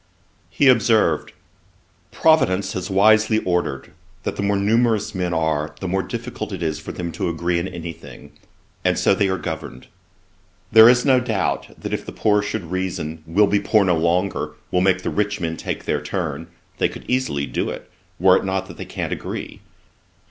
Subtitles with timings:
[0.49, 1.31] He observed,
[2.11, 3.91] 'Providence has wisely ordered
[4.23, 7.59] that the more numerous men are, the more difficult it is for them to agree
[7.59, 8.31] in any thing,
[8.83, 9.85] and so they are governed.
[10.71, 13.95] There is no doubt, that if the poor should reason, "We'll be the poor no
[13.95, 16.47] longer, we'll make the rich take their turn,"
[16.79, 17.87] they could easily do it,
[18.19, 19.61] were it not that they can't agree.